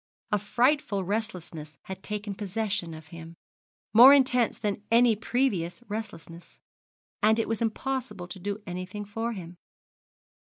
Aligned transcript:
A 0.31 0.39
frightful 0.39 1.03
restlessness 1.03 1.77
had 1.83 2.01
taken 2.01 2.33
possession 2.33 2.95
of 2.95 3.09
him, 3.09 3.35
more 3.93 4.15
intense 4.15 4.57
than 4.57 4.81
any 4.89 5.15
previous 5.15 5.79
restlessness, 5.89 6.59
and 7.21 7.37
it 7.37 7.47
was 7.47 7.61
impossible 7.61 8.27
to 8.29 8.39
do 8.39 8.63
anything 8.65 9.05
for 9.05 9.33
him. 9.33 9.57